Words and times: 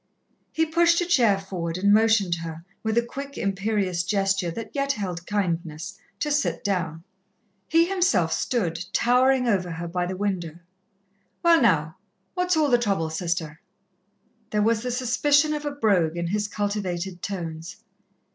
He 0.51 0.65
pushed 0.65 0.99
a 1.01 1.05
chair 1.05 1.37
forward 1.37 1.77
and 1.77 1.93
motioned 1.93 2.33
her, 2.41 2.65
with 2.81 2.97
a 2.97 3.03
quick, 3.05 3.37
imperious 3.37 4.01
gesture 4.01 4.49
that 4.49 4.71
yet 4.73 4.93
held 4.93 5.27
kindness, 5.27 5.99
to 6.21 6.31
sit 6.31 6.63
down. 6.63 7.03
He 7.67 7.85
himself 7.85 8.33
stood, 8.33 8.83
towering 8.93 9.47
over 9.47 9.69
her, 9.69 9.87
by 9.87 10.07
the 10.07 10.17
window. 10.17 10.55
"Well, 11.43 11.61
now, 11.61 11.97
what's 12.33 12.57
all 12.57 12.71
the 12.71 12.79
trouble, 12.79 13.11
Sister?" 13.11 13.59
There 14.49 14.63
was 14.63 14.81
the 14.81 14.89
suspicion 14.89 15.53
of 15.53 15.65
a 15.65 15.71
brogue 15.71 16.17
in 16.17 16.25
his 16.25 16.47
cultivated 16.47 17.21
tones. 17.21 17.75